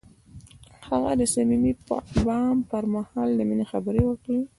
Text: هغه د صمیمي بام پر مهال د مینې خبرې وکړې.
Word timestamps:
هغه 0.87 1.11
د 1.19 1.21
صمیمي 1.33 1.73
بام 2.25 2.57
پر 2.69 2.83
مهال 2.93 3.29
د 3.35 3.39
مینې 3.49 3.65
خبرې 3.71 4.01
وکړې. 4.07 4.39